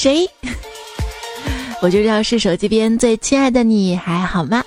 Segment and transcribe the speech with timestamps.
[0.00, 0.26] 谁？
[1.82, 4.64] 我就知道是手机边最亲爱的你还好吗？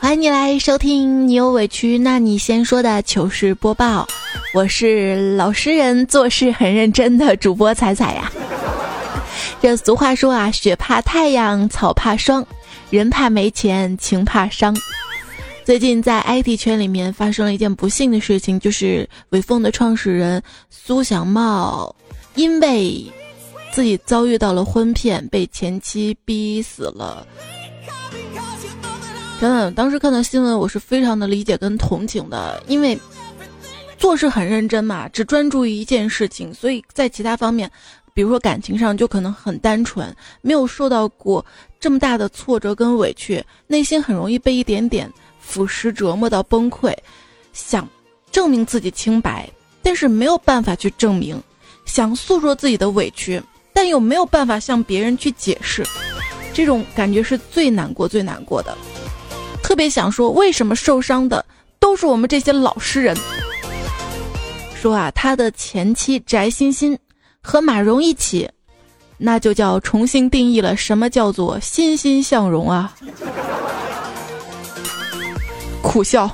[0.00, 4.08] 欢迎你来收听，你有委屈那你先说的糗事播报。
[4.54, 8.32] 我是老实人，做事很认真的主播彩彩呀。
[9.60, 12.42] 这俗话说啊，雪怕太阳，草怕霜，
[12.88, 14.74] 人怕没钱，情怕伤。
[15.66, 21.94] 最近在 IT 圈里面发生了一件不幸的事情，就是伟凤的创始人苏小茂，
[22.36, 23.04] 因为
[23.76, 27.26] 自己遭遇到了婚骗，被前妻逼死了。
[29.38, 32.98] 真的，当时看到新闻，我是非常的理解跟同情的，因为
[33.98, 37.70] 做事很认真嘛，只专注于一件事情，所以在其他方面，
[38.14, 41.44] 比如说感情上，就可能很单纯，没有受到过
[41.78, 46.96] 这么大的挫折跟委屈，内心很容易被一点点腐蚀折磨到崩溃，
[47.52, 47.86] 想
[48.32, 49.46] 证明自己清白，
[49.82, 51.38] 但是没有办法去证明，
[51.84, 53.38] 想诉说自己的委屈，
[53.76, 55.86] 但又没有办法向别人去解释，
[56.54, 58.74] 这种感觉是最难过、最难过的。
[59.62, 61.44] 特别想说，为什么受伤的
[61.78, 63.14] 都是我们这些老实人？
[64.80, 66.98] 说啊，他的前妻翟欣欣
[67.42, 68.48] 和马蓉一起，
[69.18, 72.94] 那就叫重新定义了什么叫做欣欣向荣啊！
[75.82, 76.30] 苦笑。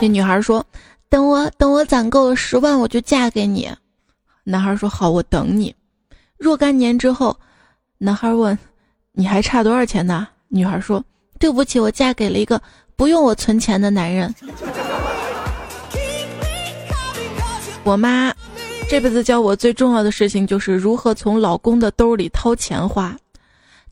[0.00, 0.66] 那女孩说
[1.08, 3.70] ：“等我，等我攒够了十万，我就嫁给你。”
[4.44, 5.74] 男孩说：“好，我等你。”
[6.38, 7.36] 若干年之后，
[7.98, 8.56] 男孩问
[9.12, 11.02] ：“你还差多少钱呢？”女孩说
[11.40, 12.60] ：“对不起，我嫁给了一个
[12.94, 14.32] 不用我存钱的男人。
[17.82, 18.32] 我妈
[18.88, 23.16] 这辈子教我最重要的事情就是如何从老公的兜里掏钱花，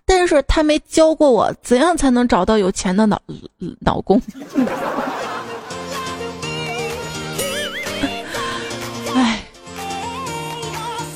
[0.06, 3.20] 但是她没教过我怎样才能找到有钱的老
[3.80, 4.20] 老公。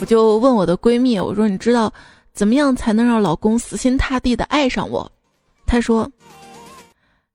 [0.01, 1.93] 我就问我的闺蜜，我说你知道
[2.35, 5.11] 怎么样才能让老公死心塌地的爱上我？”
[5.67, 6.11] 她说：“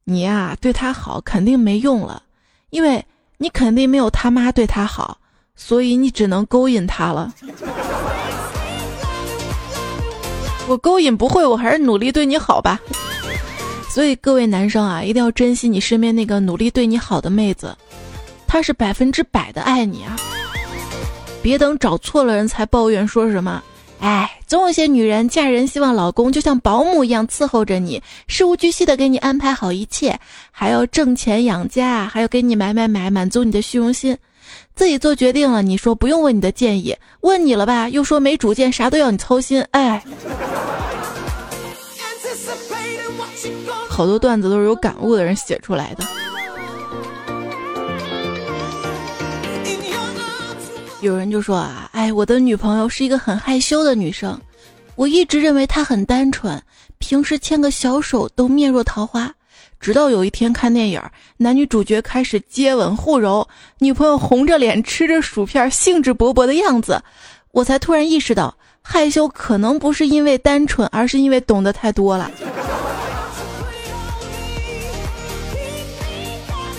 [0.06, 2.22] 你呀，对他好肯定没用了，
[2.70, 3.04] 因为
[3.38, 5.18] 你肯定没有他妈对他好，
[5.56, 7.34] 所以你只能勾引他了。
[10.68, 12.80] 我勾引不会，我还是努力对你好吧。
[13.90, 17.76] 所以各位男生啊，一定要珍惜你身边那个努力对你好的妹子，
[18.48, 20.16] 她是百分之百的爱你啊！
[21.42, 23.62] 别等找错了人才抱怨说什么。”
[24.02, 30.20] 哎，总有些女人嫁人希望老公就像保姆一样伺候着你，事无巨细的给你安排好一切，
[30.50, 34.18] 还要挣钱养家，还要给你买买买，满足你的虚荣心。
[34.74, 39.64] 自己做决定了，你说不用问你的建议，问你了吧，又说没主见，啥都要你操心。
[39.70, 40.04] 哎，
[43.88, 46.04] 好多段子都是有感悟的人写出来的。
[51.02, 54.40] 有人就说啊，哎，我的女朋友是一个很害羞的女生，
[54.96, 56.62] 我一直认为她很单纯，
[57.00, 59.34] 平时牵个小手都面若桃花。
[59.80, 61.02] 直到有一天看电影，
[61.38, 63.48] 男女主角开始接吻互揉，
[63.80, 67.02] 女朋友红着脸吃着薯片，兴致勃勃的样子，
[67.52, 72.30] 我才突然意识到，害羞可能不是因为单纯，而是因为懂得太多了。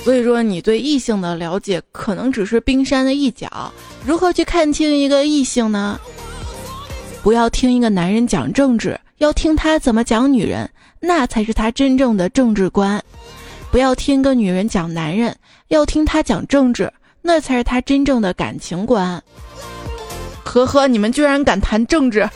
[0.04, 3.72] 所以说，你对异性的了解可能只是冰山的一角。
[4.04, 5.98] 如何去看清一个异性呢？
[7.22, 10.68] 不要听一个男人讲政治，要听他怎么讲女人，
[10.98, 13.00] 那才是他真正的政治观。
[13.70, 15.36] 不要听一个女人讲男人，
[15.68, 16.92] 要听他讲政治，
[17.22, 19.22] 那才是他真正的感情观。
[20.42, 22.28] 呵呵，你们居然敢谈政治！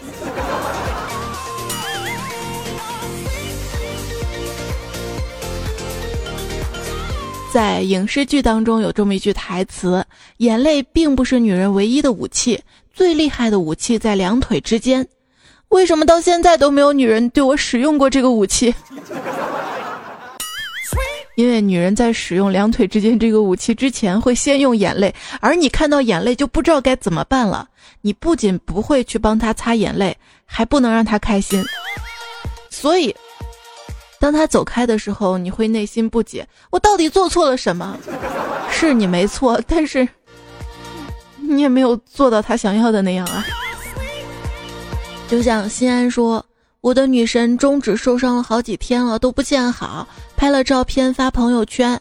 [7.57, 10.05] 在影视剧当中有这么一句台词
[10.45, 12.63] ：“眼泪并不是女人唯一的武器，
[12.93, 15.09] 最厉害的武器在两腿之间。”
[15.69, 18.75] 为什么到现在都没有女人对我使用过这个武器？
[21.37, 27.67] 因为女人在使用两腿之间这个武器之前，会先用眼泪，而你看到眼泪就不知道该怎么办了。
[28.03, 30.15] 你不仅不会去帮她擦眼泪，
[30.45, 31.65] 还不能让她开心，
[32.69, 33.17] 所以。
[34.19, 37.97] 当他走开的时候，你会内心不解：我到底做错了什么？
[38.71, 40.07] 是你没错，但是
[41.39, 43.45] 你也没有做到他想要的那样啊。
[45.29, 46.45] 就像心安说
[46.81, 52.01] ：“我的女神中指受伤了好几天了，都不见好，拍了照片发朋友圈。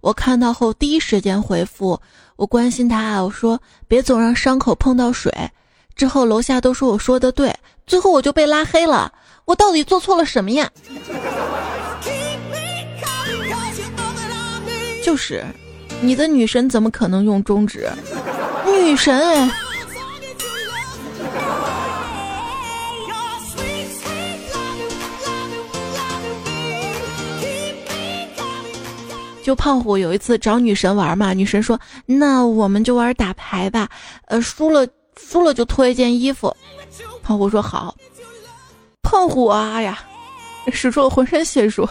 [0.00, 1.98] 我看到后第一时间回复，
[2.36, 3.58] 我关心她，我说
[3.88, 5.32] 别总让伤口碰到水。
[5.94, 7.54] 之后楼下都说我说的对，
[7.86, 9.12] 最后我就被拉黑了。
[9.44, 10.70] 我到底做错了什么呀？
[15.02, 15.44] 就是，
[16.00, 17.90] 你的女神怎么可能用中指？
[18.66, 19.50] 女神哎！
[29.42, 33.86] 就胖虎有一次找女神玩嘛，女神说：“那我们就玩打牌吧，
[34.28, 34.88] 呃，输了
[35.20, 36.56] 输了就脱一件衣服。”
[37.22, 37.94] 胖虎说：“好。”
[39.04, 40.02] 胖虎啊呀，
[40.72, 41.88] 使出了浑身解数，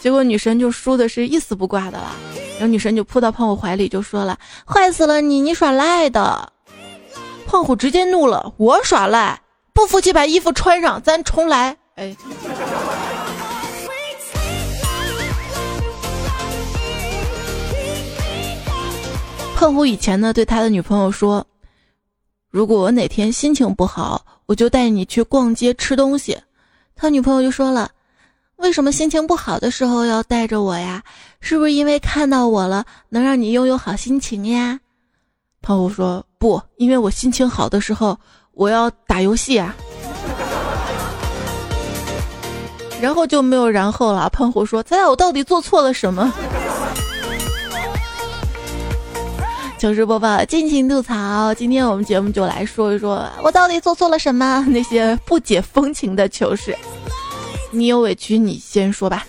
[0.00, 2.14] 结果女神就输的是一丝不挂的了。
[2.58, 6.50] 然后女神就扑到胖虎怀里就说了：“坏死了你，你耍赖的！”
[7.46, 9.38] 胖虎直接怒了：“我耍赖？
[9.74, 12.16] 不服气把衣服穿上，咱重来！”哎。
[19.56, 21.44] 胖虎以前呢，对他的女朋友说
[22.50, 26.38] ：“如果我哪天心情不好，我就带你去逛街吃东西。”
[26.94, 27.90] 他女朋友就说了
[28.56, 31.02] ：“为什么心情不好的时候要带着我呀？
[31.40, 34.78] 是不是因为看到我了，能让你拥有好心情呀？”
[35.62, 38.18] 胖虎说：“不，因为我心情好的时候，
[38.52, 39.74] 我要打游戏啊。”
[43.00, 44.28] 然后就没有然后了。
[44.28, 46.32] 胖虎说：“猜猜我到底做错了什么？”
[49.82, 51.52] 糗事播报，尽情吐槽。
[51.54, 54.64] 今天我们节目就来说一说，我到底做错了什么？
[54.68, 56.78] 那些不解风情的糗事，
[57.72, 59.26] 你有委屈你先说吧。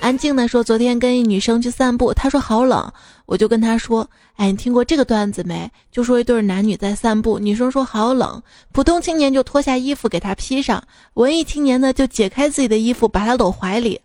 [0.00, 2.88] 安静的说，昨天跟一女生去散步，她说好冷，
[3.26, 5.68] 我就跟她说，哎，你听过这个段子没？
[5.90, 8.40] 就说一对男女在散步，女生说好冷，
[8.70, 10.80] 普通青年就脱下衣服给她披上，
[11.14, 14.00] 文艺青年呢就解开自己的衣服把她搂怀里，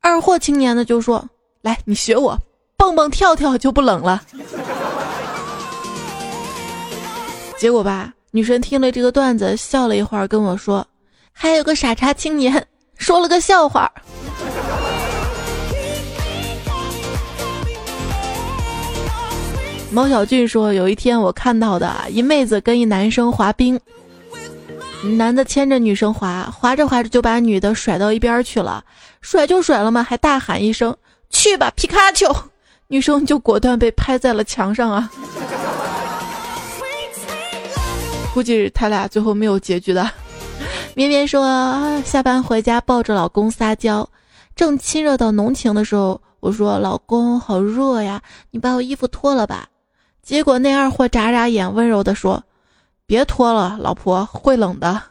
[0.00, 1.28] 二货青年呢就说，
[1.60, 2.34] 来，你学我。
[2.76, 4.22] 蹦蹦跳跳就不冷了。
[7.58, 10.86] 结果吧，女神听了这个段子，笑了一会儿，跟我说
[11.32, 13.90] ：“还有个傻叉青年说了个笑话。”
[19.90, 23.80] 毛小俊说：“有一天我看到的一妹子跟一男生滑冰，
[25.16, 28.84] 男的牵着女生滑，滑着滑着就把女的甩到一边去了，
[29.22, 30.94] 甩就甩了嘛，还大喊一声：
[31.30, 32.30] 去吧，皮卡丘！”
[32.88, 35.10] 女生就果断被拍在了墙上啊！
[38.32, 40.08] 估计他俩最后没有结局的。
[40.94, 44.08] 绵绵说，下班回家抱着老公撒娇，
[44.54, 49.66] 正亲热到浓情的时候，我说：“老公好热呀，你把我衣服脱了吧。”
[50.22, 52.42] 结果那二货眨眨眼，温柔的说
[53.06, 55.02] ：“别脱了，老婆会冷的。”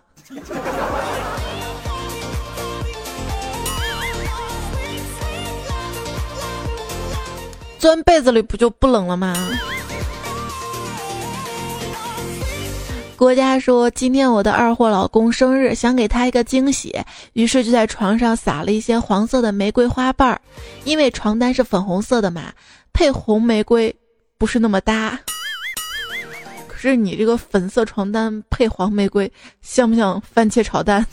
[7.85, 9.35] 钻被子里不就不冷了吗？
[13.15, 16.99] 国家说今天我的二货老公生日，想给他一个惊喜，
[17.33, 20.41] 于是就在床上撒了一些黄色的玫瑰花瓣儿，
[20.83, 22.51] 因为床单是粉红色的嘛，
[22.91, 23.95] 配红玫瑰
[24.39, 25.19] 不是那么搭。
[26.67, 31.05] 可是你这个粉色床单配黄玫瑰，像不像番茄炒蛋？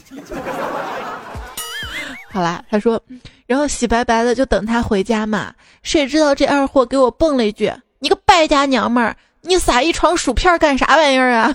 [2.33, 2.99] 好啦，他说，
[3.47, 5.53] 然后洗白白的就等他回家嘛。
[5.83, 7.71] 谁知道这二货给我蹦了一句
[8.01, 11.55] ：“你个败家娘们儿，你撒一床薯片干啥玩意儿啊？”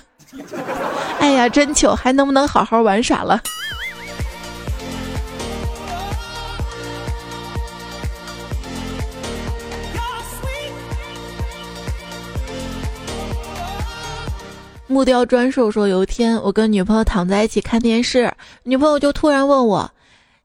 [1.20, 3.42] 哎呀，真糗，还能不能好好玩耍了？
[14.86, 19.92] 木雕专兽说，有一天我跟女朋友躺在一起看电视，女朋友就突然问我。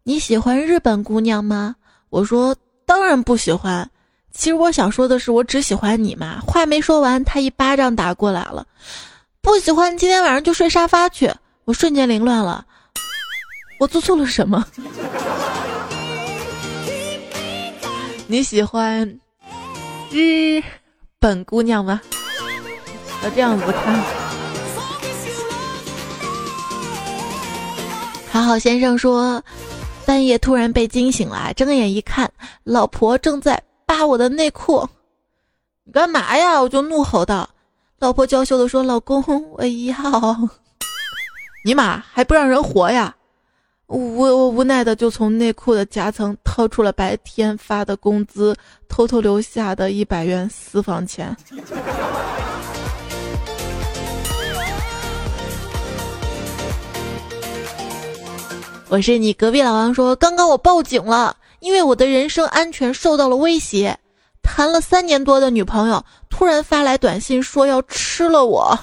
[0.05, 1.77] 你喜欢日本姑娘吗？
[2.11, 3.89] 我说当然不喜欢。
[4.33, 6.41] 其实我想说的是，我只喜欢你嘛。
[6.41, 8.67] 话没说完，他一巴掌打过来了。
[9.41, 11.33] 不喜欢，今天晚上就睡沙发去。
[11.65, 12.67] 我瞬间凌乱了，
[13.79, 14.67] 我做错了什么？
[18.27, 19.21] 你喜欢
[20.11, 20.61] 日
[21.21, 22.01] 本姑娘吗？
[23.23, 24.03] 要这样子看。
[28.33, 29.41] 好好先生说。
[30.13, 32.31] 半夜突然被惊醒了，睁眼一看，
[32.65, 34.87] 老婆正在扒我的内裤。
[35.85, 36.61] 你干嘛呀？
[36.61, 37.49] 我就怒吼道。
[37.99, 40.39] 老婆娇羞的说：“老公，我要。”
[41.65, 43.17] 尼玛，还不让人活呀？
[43.87, 48.55] 我我无奈的就从内裤的夹层掏出了白天发的工资，
[48.91, 51.35] 偷偷留下的一百元私房钱。
[58.93, 63.99] 我是你隔壁老王说，刚刚我报警了，因为我的人身安全受到了威胁。
[64.43, 68.79] 谈了三年多的女朋友突然发来短信说要吃了我。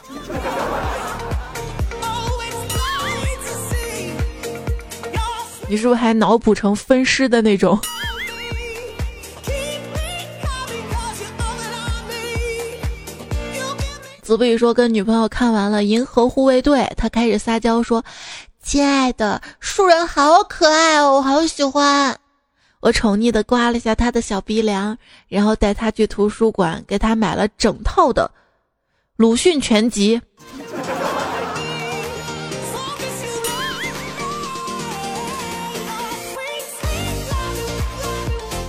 [5.68, 7.80] 你是不是还脑补成分尸的那种？
[14.24, 18.04] 子不语说跟女朋友看完了《银河护卫队》，他开始撒娇说。
[18.70, 22.16] 亲爱的，树人好可爱哦，我好喜欢。
[22.82, 24.96] 我宠溺的刮了下他的小鼻梁，
[25.28, 28.30] 然后带他去图书馆，给他买了整套的
[29.16, 30.22] 鲁迅全集。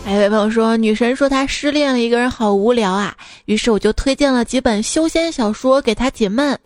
[0.02, 3.14] 还有位朋友说，女神说她失恋了，一个人好无聊啊，
[3.44, 6.58] 于是我就推荐了几本修仙小说给她解闷。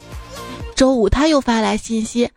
[0.76, 2.30] 周五他又发来信息，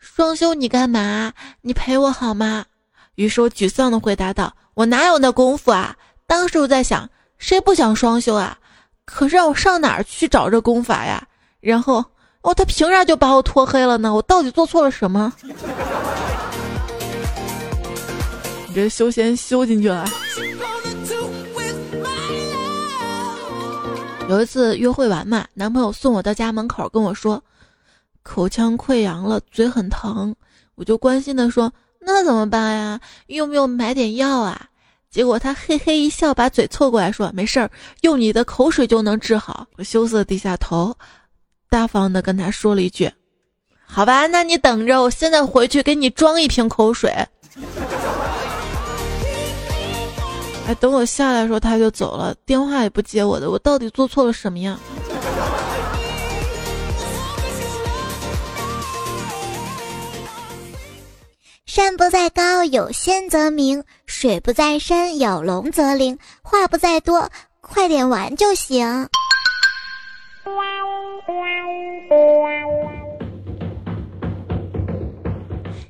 [0.00, 1.32] 双休你干嘛？
[1.60, 2.64] 你陪我好吗？
[3.16, 5.94] 于是我沮丧的回答道：“我哪有那功夫啊！”
[6.26, 8.56] 当时我在想，谁不想双休啊？
[9.04, 11.22] 可是让我上哪儿去找这功法呀？
[11.60, 12.02] 然后
[12.40, 14.14] 哦，他凭啥就把我拖黑了呢？
[14.14, 15.30] 我到底做错了什么？
[18.68, 20.08] 你这修仙修进去了。
[24.28, 27.42] 有一次约会完嘛，男朋友送我到家门口，跟我说
[28.22, 30.34] 口腔溃疡了，嘴很疼。
[30.74, 33.00] 我就关心的说：“那怎么办呀？
[33.26, 34.66] 用不用买点药啊？”
[35.10, 37.70] 结果他嘿嘿一笑，把嘴凑过来说：“没事儿，
[38.02, 40.96] 用你的口水就能治好。”我羞涩低下头，
[41.68, 43.10] 大方的跟他说了一句
[43.84, 47.10] ：“好吧，那你等着，我现在回去给你装一瓶口水。”
[50.68, 54.78] 哎，等我下来的时候他就走了，电话也不接我的，我到底做错了什么呀？
[61.72, 66.18] 山不在高，有仙则名；水不在深，有龙则灵。
[66.42, 69.08] 话不在多，快点玩就行。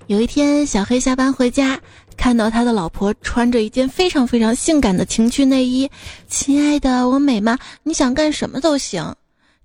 [0.06, 1.80] 有一天，小黑下班回家。
[2.14, 5.90] 看到他的老婆穿着一件非常非常性感的情趣内衣，
[6.28, 7.58] 亲爱的，我美吗？
[7.84, 9.14] 你想干什么都行。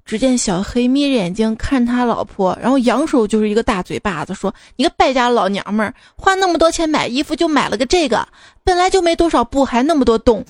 [0.05, 8.27] 只见小黑眯着眼睛看他老婆，然后扬手就是一个大嘴巴子，说：“你个败家老娘们儿，花那么多钱买衣服就买了个这个，
[8.63, 10.45] 本来就没多少布，还那么多洞。”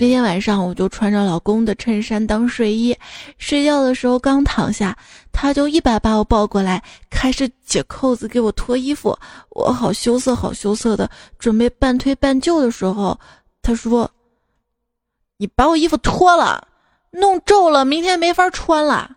[0.00, 2.94] 那天晚上，我就穿着老公的衬衫当睡衣，
[3.38, 4.94] 睡觉的时候刚躺下，
[5.36, 9.18] 他就一把把我抱过来，开始解扣子给我脱衣服。
[9.50, 13.18] 我好羞涩，好羞涩的，准备半推半就的时候，
[13.60, 14.10] 他说
[15.36, 16.68] ：“你把我衣服脱了，
[17.10, 19.10] 弄皱了，明天没法穿了。”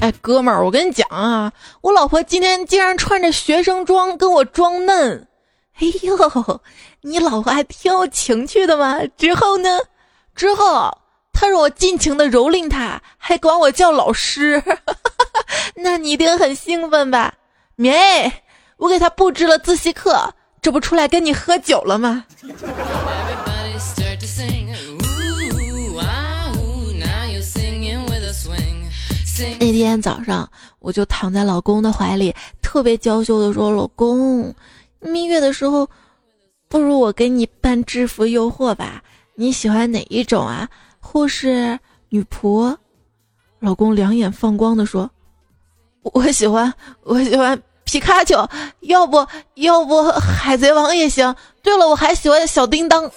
[0.00, 5.26] 哎，哥们儿，我跟你讲啊，我老婆今天竟然穿着学生装跟我装嫩。
[5.76, 6.60] 哎呦，
[7.02, 8.98] 你老婆还挺有情趣的嘛。
[9.16, 9.78] 之后呢？
[10.34, 10.90] 之后
[11.32, 14.62] 她让我尽情的蹂躏她，还管我叫老师。
[15.76, 17.34] 那你一定很兴奋吧？
[17.76, 18.32] 没，
[18.76, 22.24] 我给她布置了自习课，这不出来跟你喝酒了吗？
[29.58, 34.54] 那天早上，我就躺在老公的怀里，特别娇羞的说：“老公，
[35.04, 35.88] 蜜月的时候，
[36.68, 39.02] 不如我给你办制服诱惑吧？
[39.34, 40.68] 你喜欢哪一种啊？
[41.00, 42.76] 护士、女仆？”
[43.60, 45.10] 老公两眼放光的说
[46.02, 48.48] ：“我喜欢，我喜欢皮卡丘，
[48.80, 51.34] 要不要不海贼王也行。
[51.62, 53.10] 对了，我还喜欢小叮当。”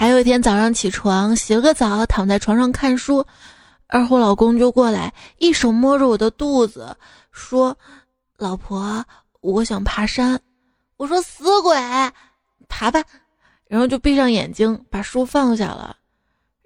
[0.00, 3.22] 还有一天早上起床，洗了个澡，躺在床上看书，
[3.86, 6.96] 二货老公就过来，一手摸着我的肚子，
[7.32, 7.76] 说
[8.38, 9.04] ：“老婆，
[9.42, 10.40] 我想爬山。”
[10.96, 11.76] 我说：“死鬼，
[12.66, 13.04] 爬吧。”
[13.68, 15.94] 然后就闭上眼睛，把书放下了，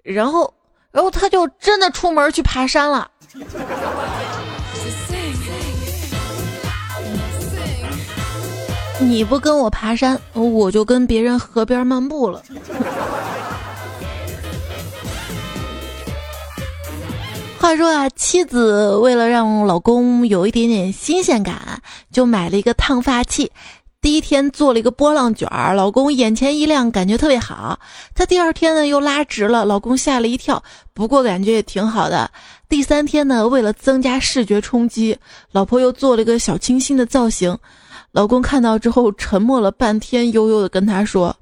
[0.01, 0.53] 然后，
[0.89, 3.11] 然后他就真的出门去爬山了。
[9.07, 12.41] 你不跟我爬山，我就跟别人河边漫步了。
[17.59, 21.81] 话说啊，妻子为了让老公有一点点新鲜感，
[22.11, 23.51] 就买了一个烫发器。
[24.01, 27.79] 第一天做了一个波浪卷儿，老公眼前一亮，感觉特别好。
[28.13, 30.61] 他第二天呢又拉直了，老公吓了一跳，
[30.93, 32.29] 不过感觉也挺好的。
[32.67, 35.17] 第三天呢，为了增加视觉冲击，
[35.51, 37.57] 老婆又做了一个小清新的造型。
[38.15, 41.35] 老公看到之后沉默了半天，悠悠的跟他说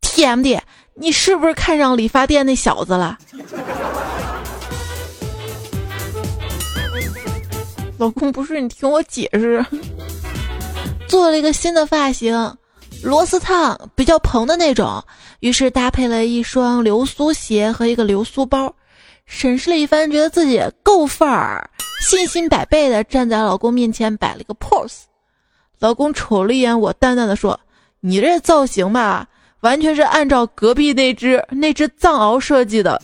[0.00, 0.60] ：“TMD，
[0.94, 3.18] 你是不是看上理发店那小子了？”
[7.98, 9.66] 老公不是，你听我解释。
[11.08, 12.56] 做了一个新的发型，
[13.02, 15.02] 螺丝烫比较蓬的那种，
[15.40, 18.72] 于是搭配了一双流苏鞋和一个流苏包，
[19.26, 21.68] 审视了一番，觉得自己够范儿，
[22.08, 25.00] 信心百倍的站在老公面前摆了一个 pose。
[25.78, 27.58] 老公瞅了一眼我，淡淡的说
[28.00, 29.26] ：“你这造型吧，
[29.60, 33.00] 完全是按照隔壁那只那只藏獒设计的，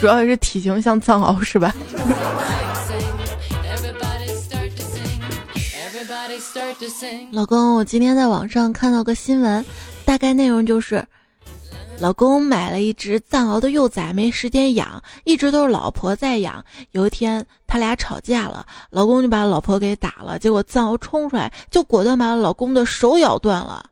[0.00, 1.74] 主要是体型像藏獒是吧？”
[7.32, 9.64] 老公，我今天在网上看到个新闻，
[10.04, 11.04] 大概内容就是，
[11.98, 16.62] 老公买了一只藏獒的幼崽，没时间养，一直都是老婆在养。
[16.90, 23.88] 有一天他俩吵架了，老公就把老婆给打了，结果藏獒冲出来就果断把老公的手咬断了。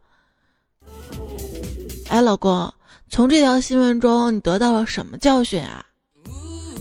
[2.08, 2.70] 哎，老公，
[3.08, 5.84] 从这条新闻中你得到了什么教训啊？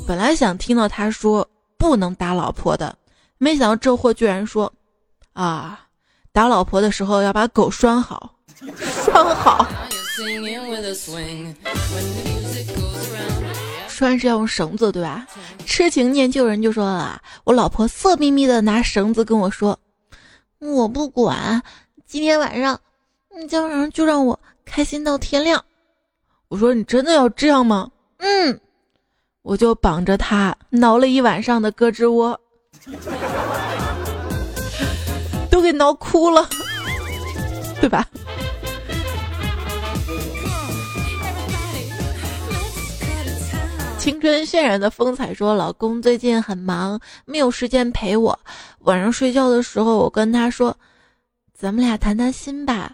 [0.05, 2.93] 本来想听到他说不能打老婆的，
[3.37, 4.71] 没想到这货居然说。
[5.31, 5.79] 啊，
[6.33, 8.35] 打老婆的时候要把狗拴好，
[8.75, 9.65] 拴好。
[13.89, 15.25] 拴是要用绳子，对吧？
[15.65, 19.79] 痴情念旧人就说啊，我老婆色眯眯的拿绳子跟我说，
[20.59, 21.61] 我不管，
[22.05, 22.79] 今天晚上，
[23.31, 25.63] 今天晚上就让我开心到天亮。
[26.47, 27.89] 我说你真的要这样吗？
[28.17, 28.59] 嗯，
[29.41, 32.39] 我就绑着他挠了一晚上的胳肢窝。
[35.49, 36.45] 都给挠哭了，
[37.79, 38.05] 对吧？
[44.03, 48.37] 青春渲染的风采说：“老公最近很忙，没有时间陪我。
[48.79, 50.75] 晚上睡觉的时候，我跟他说，
[51.57, 52.91] 咱们俩谈谈心吧。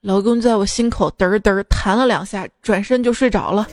[0.00, 3.68] 老公在我心口嘚嘚弹了两下，转身就睡着了。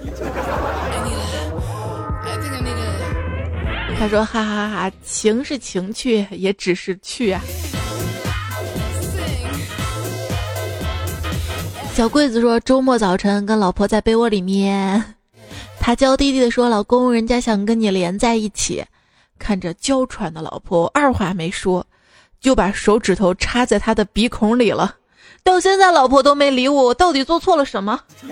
[3.98, 7.42] 他说：哈哈哈，情是情趣，也只是趣啊。”
[11.96, 15.16] 小桂子说：“周末早晨跟老婆在被窝里面，
[15.90, 18.86] 他娇滴滴的说：‘老公，人家想跟你连在一起。’
[19.40, 21.84] 看着娇喘的老婆，二话没说，
[22.40, 24.98] 就把手指头插在他的鼻孔里了。
[25.44, 28.00] 到现在，老婆都没理我，我到底做错了什么？”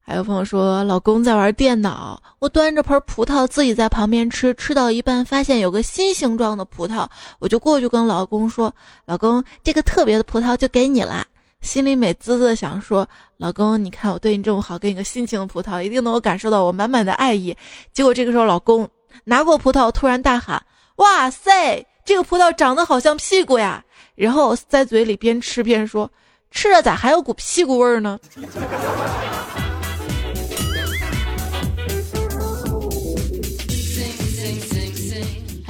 [0.00, 7.06] 还有朋友说，老公在玩电脑，我端着盆葡萄自己在旁边吃，吃到一半发现有个新形状的葡萄，
[7.38, 11.26] 我就过去跟老公说：“老公，这个特别的葡萄就给你啦。”
[11.62, 17.56] 心里美滋滋的想说：“老公，你看我对你这么好，给你个心情的葡萄，一定能够感受到我满满的爱意。”
[17.94, 18.86] 结果这个时候，老公
[19.24, 20.62] 拿过葡萄，突然大喊
[20.96, 23.82] ：“哇塞，这个葡萄长得好像屁股呀！”
[24.14, 26.10] 然后在嘴里边吃边说
[26.50, 28.18] ：“吃着咋还有股屁股味儿呢？”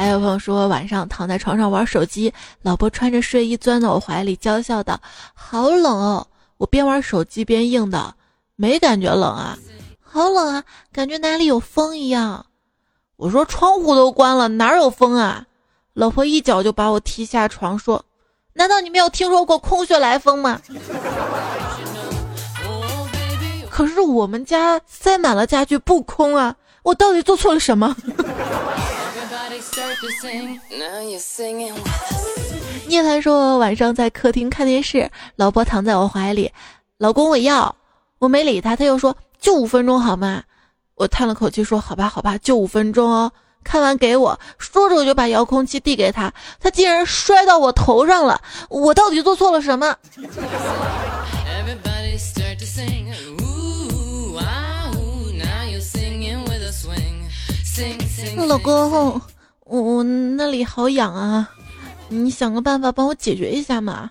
[0.02, 5.00] 还有朋友说晚上躺在床上玩手机，老婆穿着睡衣钻到我怀里，娇笑道
[5.32, 6.26] ：“好冷哦！”
[6.58, 8.12] 我边玩手机边应道
[8.56, 9.56] ：“没感觉冷啊，
[10.02, 12.44] 好冷啊，感觉哪里有风一样。”
[13.14, 15.46] 我说：“窗户都关了，哪有风啊？”
[15.94, 18.04] 老婆一脚就把我踢下床，说
[18.54, 20.60] ：“难道你没有听说过空穴来风吗？”
[23.70, 26.56] 可是我们家塞满了家具，不空啊！
[26.82, 27.94] 我到底做错了什么？
[32.86, 36.52] 聂谈说晚上在客厅看电视，老婆躺在我怀里，
[36.98, 37.74] 老公我要，
[38.18, 40.42] 我没理他，他又说就五分钟好吗？
[40.94, 43.32] 我叹了口气说好吧好吧，就五分钟哦。
[43.64, 46.30] 看完给我，说着我就把遥控器递给他，
[46.60, 49.96] 他竟然摔到我头上了，我到底做错了什么？
[58.46, 59.20] 老公。
[59.72, 61.48] 我我那里好痒啊，
[62.10, 64.10] 你想个办法帮我解决一下嘛。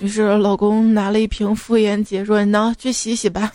[0.00, 3.52] 于是老公拿了一瓶妇炎洁说：“你呢，去洗洗吧。”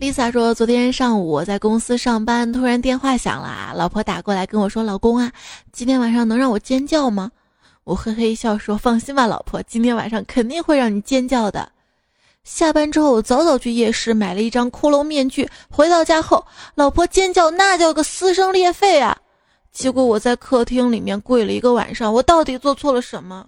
[0.00, 5.30] Lisa 说：“昨天上午我在公司上班，突然电话响了，老婆打过来跟我说：‘老公啊，
[5.72, 7.30] 今天晚上能让我尖叫吗？’
[7.84, 11.70] 我嘿嘿一笑说：‘放心吧，老婆，今天晚上肯定会让你尖叫的。’”
[12.44, 15.48] 下班之后，我早早去夜市买了一张骷髅面具。
[15.70, 19.16] 回到家后，老婆尖叫，那叫个撕声裂肺啊！
[19.72, 22.12] 结果我在客厅里面跪了一个晚上。
[22.12, 23.46] 我到底做错了什么？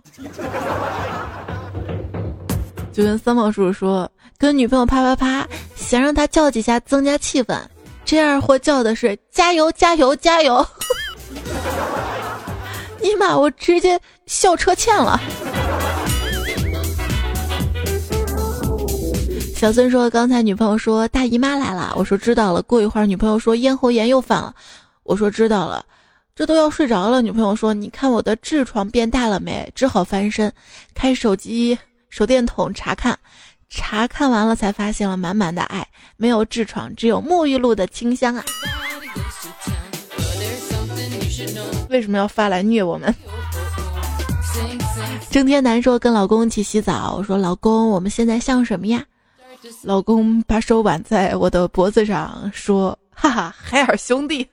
[2.93, 7.61] 就跟三毛叔叔说，跟女朋友啪啪啪，想让她叫几下增加气氛。
[8.05, 10.65] 这二货叫的是加油加油加油！
[13.03, 15.21] 尼玛，我直接笑车欠了。
[19.55, 22.61] 小孙说：“刚才女朋友说大姨妈来了，我说知道了。
[22.61, 24.55] 过一会儿女朋友说咽喉炎又犯了，
[25.05, 25.83] 我说知道了。
[26.35, 29.71] 这都要睡着了，女朋友说你看我的痔疮变大了没？
[29.75, 30.53] 只好翻身，
[30.93, 31.79] 开手机
[32.11, 33.19] 手电筒查看，
[33.71, 35.87] 查看完了才发现了满满的爱，
[36.17, 38.45] 没有痔疮，只有沐浴露的清香啊。
[41.89, 43.15] 为什么要发来虐我们？”
[45.31, 49.03] 郑天南说：“跟老公一起洗澡，我说老公，我们现在像什么呀？”
[49.85, 54.49] 老公把手挽在我的脖子上，说：“哈哈，海尔兄弟。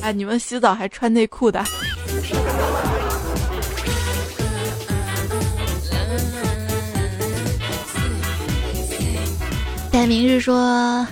[0.00, 1.64] 哎，你们洗澡还穿内裤的？
[9.90, 11.06] 在明日说，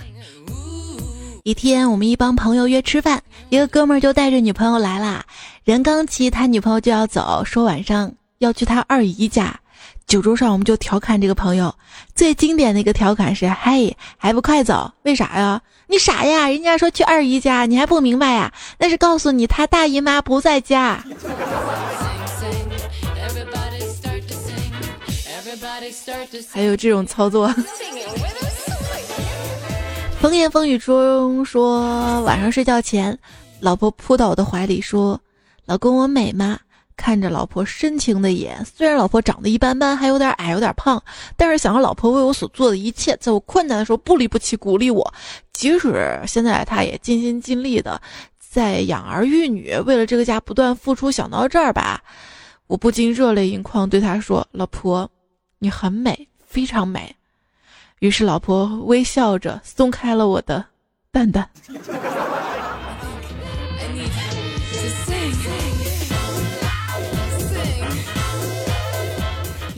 [1.42, 5.24] 一天我们一帮朋友约吃饭，一个哥们儿就带着女朋友来啦。
[5.64, 9.58] 人刚齐，他女朋友就要走，说晚上要去他二姨家。
[10.10, 11.72] 酒桌上，我们就调侃这个朋友，
[12.16, 14.90] 最经典的一个调侃是：“嘿，还不快走？
[15.02, 15.62] 为啥呀？
[15.86, 16.48] 你傻呀？
[16.48, 18.52] 人家说去二姨家，你还不明白呀？
[18.76, 21.04] 那是告诉你他大姨妈不在家。”
[26.50, 27.54] 还有这种操作。
[30.20, 33.16] 风言风语中说，晚上睡觉前，
[33.60, 35.20] 老婆扑到我的怀里说
[35.66, 36.58] ：“老公，我美吗？”
[37.00, 41.02] 看着老婆深情的眼，虽然老婆长得一般般，还有点矮，有点胖，
[41.34, 45.14] 但是想让老婆为我所做的一切，在我困难的时候不离不弃，鼓励我。
[45.50, 47.98] 即使现在他也尽心尽力的
[48.38, 51.10] 在养儿育女，为了这个家不断付出。
[51.10, 52.02] 想到这儿吧，
[52.66, 55.10] 我不禁热泪盈眶，对他说：“老婆，
[55.58, 57.16] 你很美，非常美。”
[58.00, 60.62] 于是老婆微笑着松开了我的
[61.10, 61.48] 蛋蛋。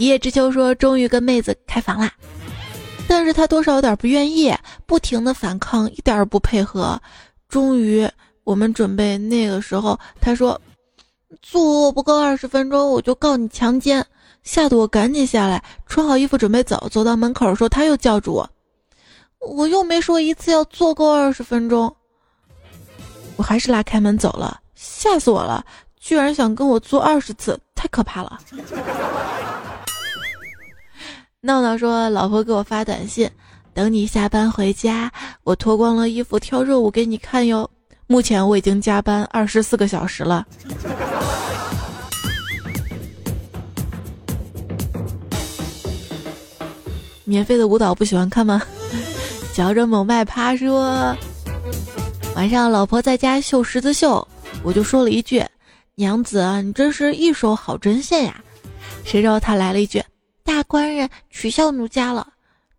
[0.03, 2.11] 一叶知秋说：“终于跟妹子开房啦，
[3.07, 4.53] 但是他多少有点不愿意，
[4.85, 7.01] 不停的反抗，一点儿不配合。
[7.49, 8.11] 终于，
[8.43, 10.61] 我们准备那个时候，他说
[11.41, 14.05] ：‘坐不够二十分钟，我就告你强奸。’
[14.43, 16.89] 吓得我赶紧下来，穿好衣服准备走。
[16.91, 18.51] 走到门口的时候，他又叫住我，
[19.39, 21.95] 我又没说一次要坐够二十分钟。
[23.37, 25.65] 我还是拉开门走了，吓死我了，
[26.01, 28.41] 居然想跟我做二十次，太可怕了。”
[31.45, 33.29] 闹闹说：“老婆给我发短信，
[33.75, 35.11] 等你下班回家，
[35.43, 37.69] 我脱光了衣服跳热舞给你看哟。
[38.07, 40.47] 目前我已经加班二十四个小时了。
[47.25, 48.63] 免费的舞蹈不喜欢看吗？
[49.53, 51.13] 嚼着某麦趴说，
[52.37, 54.25] 晚上老婆在家绣十字绣，
[54.63, 55.45] 我就说了一句：
[55.97, 58.41] 娘子，你真是一手好针线呀。
[59.05, 60.01] 谁知道他来了一句。”
[60.45, 62.27] 大官人取笑奴家了，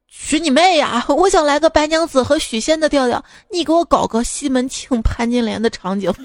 [0.08, 1.04] 娶你妹呀！
[1.10, 6.14] 我想来个白娘子和许仙的调调，你给我搞个西门庆潘金莲的场景。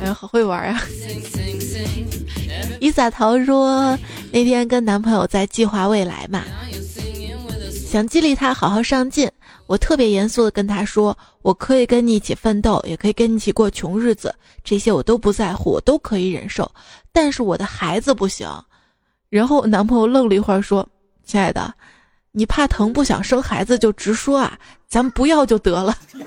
[0.00, 0.82] 哎呀，好会玩呀！
[2.80, 3.98] 伊萨桃说，
[4.32, 6.42] 那天跟男朋友在计划未来嘛，
[7.86, 9.30] 想激励他好好上进。
[9.70, 16.68] 我特别严肃的跟他说：“我可以跟你一起奋斗，也可以跟你一起过穷日子，这些我都不在乎，我都可以忍受。
[17.12, 18.48] 但是我的孩子不行。”
[19.30, 20.84] 然后男朋友愣了一会儿说
[21.24, 21.72] ：“亲爱的，
[22.32, 25.96] 你怕疼不想生孩子就直说啊，咱不要就得了。”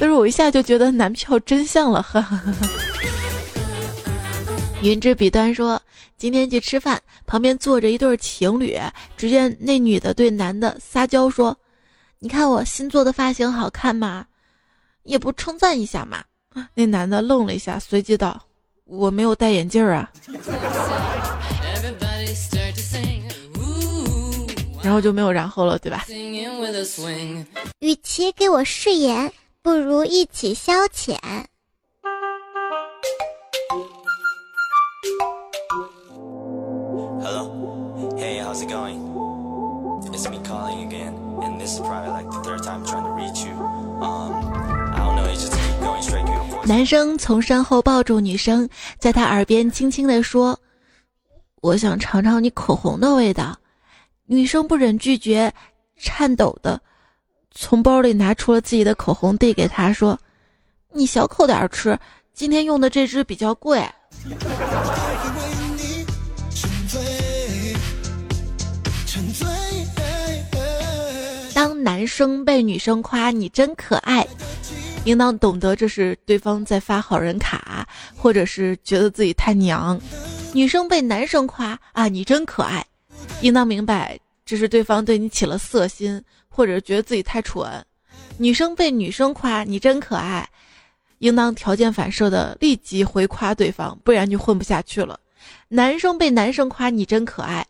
[0.00, 2.66] 但是我一下就觉得男票真相了，哈哈哈哈。
[4.80, 5.78] 云之彼端说。
[6.16, 8.78] 今天去吃饭，旁边坐着一对情侣。
[9.16, 11.56] 只见那女的对男的撒娇说
[12.18, 14.26] ：“你看我新做的发型好看吗？
[15.04, 16.22] 也不称赞一下嘛。
[16.74, 18.40] ”那男的愣了一下，随即道
[18.84, 20.10] ：“我没有戴眼镜啊。
[24.82, 26.06] ”然后就没有然后了，对吧？
[27.80, 29.30] 与其给我誓言，
[29.62, 31.18] 不如一起消遣。
[46.64, 50.58] 男生从身后抱住女生，在她耳边轻轻地说
[51.62, 53.56] ：“我想尝尝你口红的味道。”
[54.26, 55.52] 女生不忍拒绝，
[55.96, 56.80] 颤抖的
[57.50, 60.16] 从包里拿出了自己的口红，递给他说
[60.94, 61.98] ：“你小口点吃，
[62.32, 63.84] 今天用的这支比较贵。”
[71.82, 74.26] 男生被女生夸你真可爱。
[75.04, 79.98] 应当懂得这是对方在发好人卡，或者是觉得自己太娘。
[80.52, 82.84] 女生被男生夸啊，你真可爱，
[83.40, 87.66] 应当明白这是对方对你起了色心，或者觉得自己太蠢。
[88.36, 90.46] 女生被女生夸你真可爱，
[91.20, 95.18] 应当条件反射的立即回夸对方，不然就混不下去了。
[95.68, 97.66] 男生被男生夸你真可爱，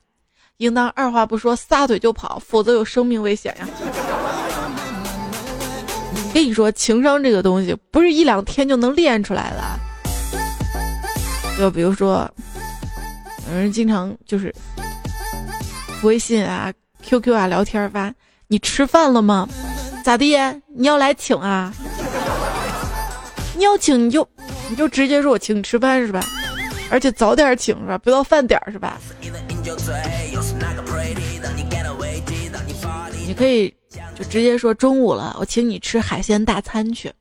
[0.60, 3.66] 应当二话不说撒腿就跑，否则有生命危险呀。
[6.34, 9.62] 跟你说，情商这个东西不是一两天就能练出来的。
[11.58, 12.30] 就比如说，
[13.50, 14.54] 有人经常就是
[16.02, 16.70] 微信啊、
[17.02, 18.12] QQ 啊聊天发，
[18.46, 19.48] 你吃饭了吗？
[20.04, 20.36] 咋地？
[20.76, 21.72] 你要来请啊？
[23.56, 24.28] 你要请你就
[24.68, 26.22] 你就直接说我请你吃饭是吧？
[26.90, 27.96] 而且早点请是吧？
[27.96, 29.00] 不到饭点是吧？
[33.26, 33.72] 你可以
[34.16, 37.12] 就直接说中午了，我请你吃海鲜大餐去。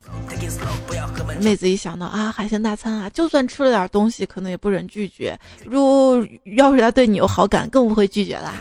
[1.39, 5.37] 妹子一想到啊，海鲜大餐啊，就算吃了点东西，可能也不忍拒绝。
[5.65, 6.25] 如
[6.55, 8.55] 要是他对你有好感，更不会拒绝啦。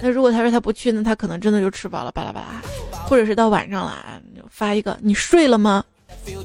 [0.00, 2.62] 那如果他说他不去，那他可能真的就吃饱了，巴拉巴拉。
[3.06, 5.84] 或者是到晚上了，发一个你睡了吗？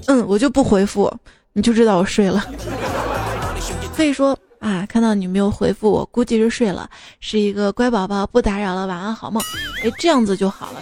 [0.08, 1.14] 嗯，我就不回复，
[1.54, 2.44] 你就知道我睡了。
[3.96, 9.40] 可以说啊，看到你没有回复我，估计是睡了，是一个乖宝宝，不打扰了，晚安好梦。
[9.84, 10.82] 哎，这样子就好了。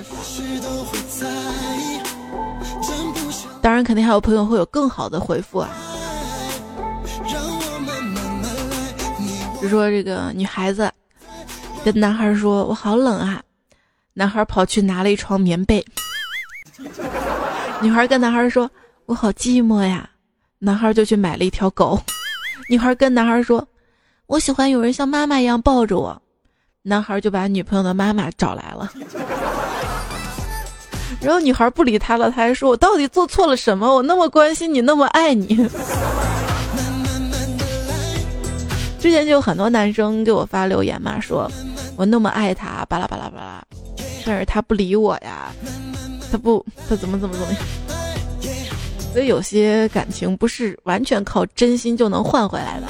[3.62, 5.70] 当然，肯定还有朋友会有更好的回复啊。
[9.62, 10.90] 就说这个女孩子
[11.84, 13.44] 跟男孩说：“我好冷啊。”
[14.16, 15.86] 男孩跑去拿了一床棉被。
[17.82, 18.72] 女孩跟男孩说
[19.08, 20.10] ：“我好寂寞呀。”
[20.60, 22.02] 男孩就去买了一条狗。
[22.70, 23.66] 女孩跟男孩说
[24.34, 26.20] ：“我喜欢有人像妈妈一样抱着我。”
[26.82, 28.92] 男孩就把女朋友的妈妈找来了。
[31.22, 33.94] 然后女孩不理他了，他还说：“我到底做错了什么？
[33.94, 35.56] 我那么关心你，那么爱你。”
[39.00, 41.50] 之前就有很多男生给我发留言嘛，说
[41.96, 43.64] 我那么爱他，巴拉巴拉巴拉，
[44.26, 45.54] 但是他不理我呀，
[46.32, 47.62] 他不，他怎么怎么怎么样。
[49.14, 52.88] 所以有些感情不是完全靠真心就能换回来的，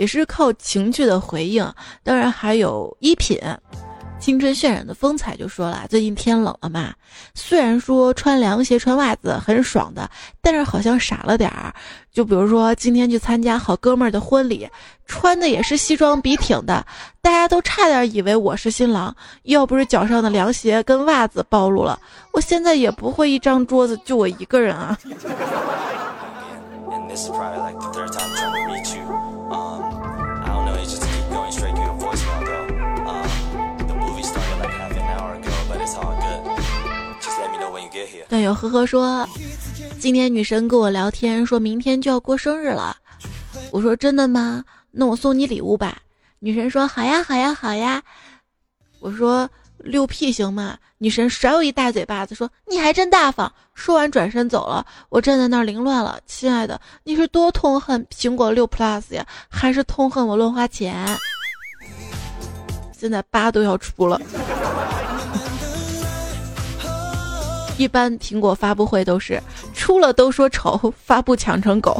[0.00, 1.70] 也是靠情绪的回应，
[2.02, 3.38] 当然还有衣品。
[4.18, 6.92] 青春渲染的风采就说了，最近天冷了嘛，
[7.34, 10.10] 虽然说穿凉鞋、穿袜子很爽的，
[10.40, 11.72] 但是好像傻了点儿。
[12.10, 14.66] 就比如说今天去参加好哥们儿的婚礼，
[15.06, 16.84] 穿的也是西装笔挺的，
[17.20, 21.98] 大家都差点以为我是新郎，要不是脚上的凉鞋跟袜子暴露了，
[22.32, 24.98] 我现在也不会一张桌子就我一个人啊。
[38.30, 39.28] 段友呵呵说，
[39.98, 42.96] 今天女神跟我聊天，说明天就要过生日了。
[43.72, 44.64] 我说真的吗？
[44.92, 45.98] 那我送你礼物吧。
[46.38, 48.00] 女神说好呀好呀好呀。
[49.00, 50.78] 我说六 P 行吗？
[50.98, 53.52] 女神甩我一大嘴巴子，说你还真大方。
[53.74, 54.86] 说完转身走了。
[55.08, 56.20] 我站在那儿凌乱了。
[56.24, 61.04] 亲爱的，你是多痛恨苹果六 Plus 呀，还是痛恨我乱花钱？
[62.96, 64.20] 现在八都要出了。
[67.80, 71.98] 一般苹果发布会都是出了都说丑，发布抢成狗。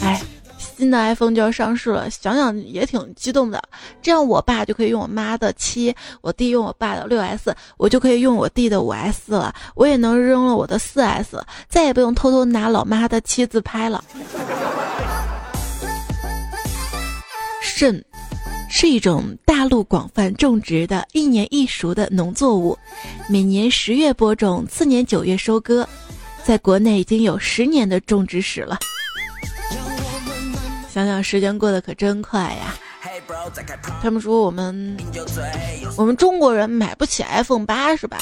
[0.00, 0.22] 哎，
[0.56, 3.60] 新的 iPhone 就要上市了，想想也挺激动的。
[4.00, 9.52] 这样我爸就可以用我妈的七，我弟用我爸的六 S，我就可以用我弟的五 S 了。
[9.74, 14.04] 我也能扔了我的四 S，再也不用偷偷拿老妈的七自拍了。
[17.60, 18.04] 肾。
[18.68, 22.76] 是一种大陆广泛种植的一年一熟的农作物，
[23.28, 25.86] 每年十月播种，次年九月收割，
[26.44, 28.78] 在国内已经有十年的种植史了。
[30.92, 32.74] 想想时间过得可真快呀！
[34.02, 34.96] 他们说我们
[35.96, 38.18] 我们中国人买不起 iPhone 八是吧？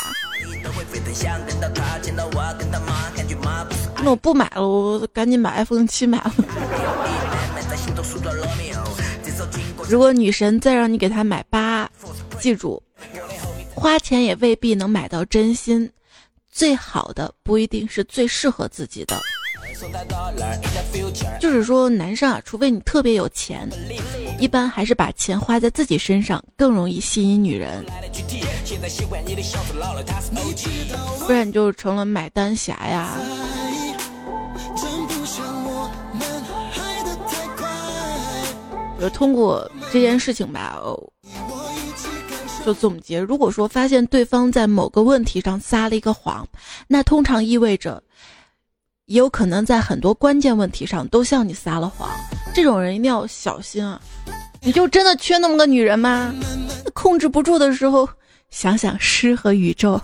[4.02, 6.34] 那我不买了，我赶紧把 iPhone 七买了。
[9.88, 11.90] 如果女神再让你给她买八，
[12.40, 12.82] 记住，
[13.74, 15.90] 花钱也未必能买到真心，
[16.50, 19.20] 最好的不一定是最适合自己的。
[21.40, 23.68] 就是说，男生啊，除非你特别有钱，
[24.38, 27.84] 一般还是把钱花在自己身上更容易吸引女人，
[31.26, 33.18] 不然你就成了买单侠呀。
[39.10, 40.80] 通过这件事情吧，
[42.64, 46.46] 就总结，如果说发现对方在某个问题上撒了一个谎，
[46.88, 48.02] 那通常意味着，
[49.06, 52.08] 也有可能在很多关键问题上都向你撒了谎。
[52.54, 54.00] 这种人一定要小心啊！
[54.62, 56.34] 你就真的缺那么个女人吗？
[56.94, 58.08] 控制不住的时候，
[58.48, 60.00] 想想诗和宇宙。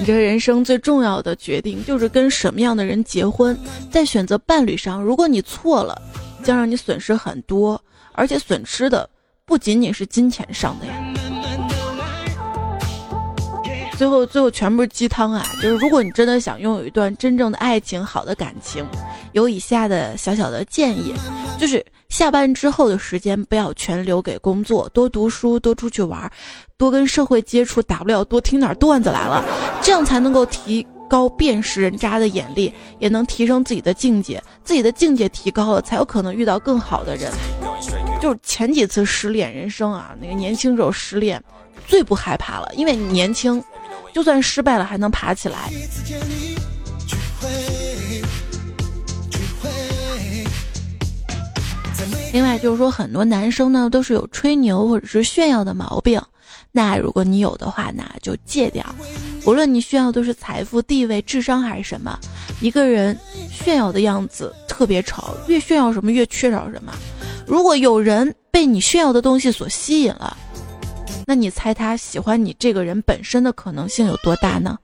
[0.00, 3.54] 你这人生最重要的决定就是跟什么样的人结婚，
[3.90, 6.00] 在选择伴侣上，如果你错了，
[6.42, 7.78] 将让你损失很多，
[8.12, 9.06] 而且损失的
[9.44, 10.94] 不仅仅是金钱上的呀。
[13.98, 15.46] 最后，最后全部是鸡汤啊！
[15.60, 18.82] 就是如果你真的想拥有一段真正的爱情、好的感情，
[19.32, 21.14] 有以下的小小的建议，
[21.58, 26.30] 就是下班之后的时间不要全留给工作，多读书，多出去玩，
[26.76, 29.42] 多跟社会接触，打不了多听点段子来了，
[29.80, 34.42] 这样才能够提高辨识人渣的眼力，也能提升自己的境界。
[34.64, 37.32] 自己的境界提高了，才有可能遇到更好的人。
[38.20, 41.42] 就是前几次失恋人生啊，那个年轻时候失恋，
[41.86, 43.62] 最不害怕了，因为年轻。
[44.12, 45.70] 就算失败了，还能爬起来。
[52.32, 56.20] 另外就是说，很多男生呢都是有吹牛或者是炫耀的毛病。
[56.72, 58.84] 那如果你有的话，那就戒掉。
[59.44, 62.18] 无论你炫耀的是财富、地位、智商还是什么，
[62.60, 63.18] 一个人
[63.50, 66.92] 炫耀的样子特别丑，越炫耀什么越缺少什么。
[67.46, 70.36] 如果有人被你炫耀的东西所吸引了。
[71.26, 74.76] 那你猜他喜欢你这个人本身的可能性有多大呢？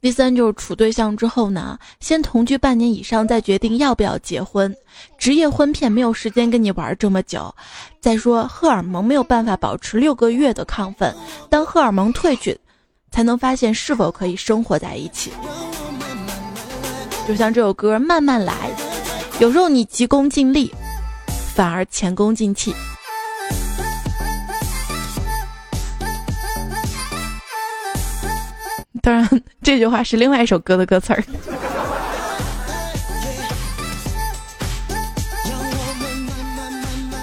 [0.00, 4.74] 第三就是处对象之后呢，先同居半年以上再决定要不要结婚。
[5.18, 7.54] 职业婚骗没有时间跟你玩这么久。
[8.00, 11.14] 再说荷尔蒙没有办法保持六个月的亢奋，
[11.50, 12.58] 当荷尔蒙褪去，
[13.10, 15.30] 才能发现是否可以生活在一起。
[17.28, 18.70] 就像这首歌《慢慢来》，
[19.40, 20.72] 有时候你急功近利。
[21.54, 22.74] 反而前功尽弃。
[29.02, 31.24] 当然，这句话是另外一首歌的歌词儿。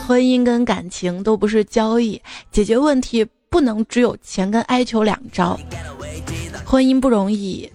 [0.08, 5.60] 婚姻跟感情都不是交易，解决问题不能只有钱跟哀求两招。
[6.66, 7.72] 婚姻不容易，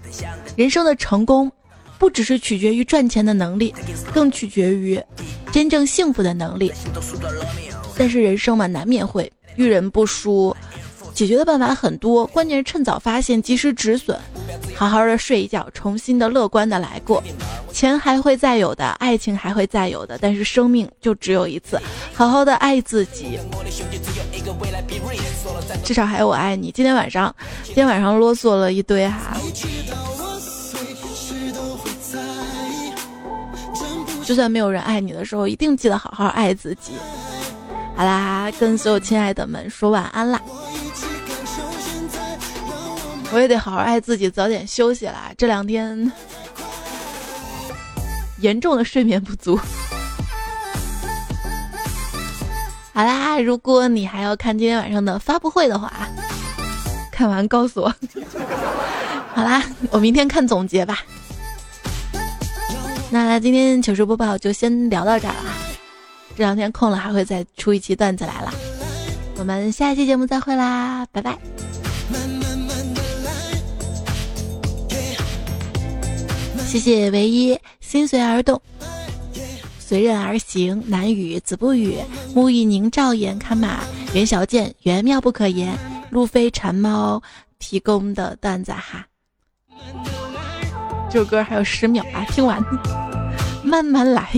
[0.56, 1.50] 人生的成功。
[1.98, 3.72] 不只是取决于赚钱的能力，
[4.12, 5.00] 更取决于
[5.52, 6.72] 真正幸福的能力。
[7.96, 10.52] 但是人生嘛，难免会遇人不淑，
[11.14, 14.16] 解决的办法很多，关键是趁早发现，及时止损，
[14.75, 17.22] 好好的睡一觉，重新的乐观的来过。
[17.72, 21.81] 钱还会再有的，爱情还会再有的，但是生命就只有一次，
[22.14, 23.38] 好好的爱自己，
[25.85, 26.70] 至少还有我爱你。
[26.70, 29.37] 今天晚上，今天晚上啰嗦了一堆哈。
[34.25, 36.92] 就算没有人爱你的时候，一定记得好好爱自己。
[37.94, 40.40] 好啦，跟所有亲爱的们说晚安啦！
[43.33, 45.33] 我也得好好爱自己，早点休息啦。
[45.38, 46.12] 这两天
[48.40, 49.59] 严重的睡眠不足。
[52.92, 55.90] 好啦，如果你还要看今天晚上的发布会的话，
[57.11, 57.95] 看完告诉我。
[59.35, 60.99] 好啦，我明天看总结吧。
[63.09, 65.55] 那今天糗事播报就先聊到这儿了，
[66.37, 68.53] 这两天空了还会再出一期段子来了，
[69.38, 71.38] 我们下一期节目再会啦，拜拜。
[76.72, 78.58] 谢谢唯一心随而动，
[79.78, 81.98] 随任而行，难语子不语，
[82.35, 83.80] 木易凝照眼看马，
[84.14, 85.76] 袁小健缘妙不可言，
[86.08, 87.22] 路飞馋猫
[87.58, 89.06] 提供的段子哈。
[91.11, 92.58] 这首歌还有十秒啊，听完，
[93.62, 94.30] 慢慢来。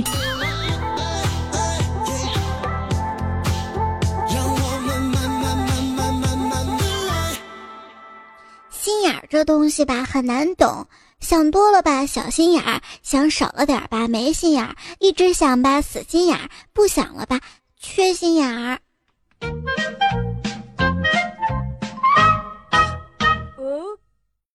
[8.72, 10.84] 心眼儿这东西吧，很难懂。
[11.24, 17.40] 想多了吧，小心眼儿；想少了点吧，没心眼儿；一直想吧，死心眼儿；不想了吧，
[17.80, 18.78] 缺心眼儿。